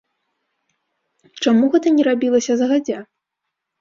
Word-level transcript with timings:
Чаму 1.45 1.65
гэта 1.75 1.87
не 1.99 2.03
рабілася 2.11 2.53
загадзя? 2.63 2.99